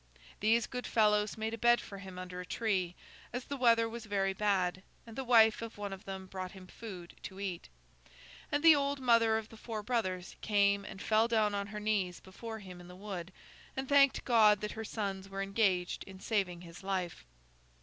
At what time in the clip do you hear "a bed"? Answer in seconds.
1.53-1.79